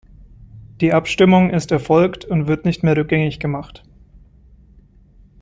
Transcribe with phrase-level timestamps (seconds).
[0.79, 3.83] Die Abstimmung ist erfolgt und wird nicht mehr rückgängig gemacht.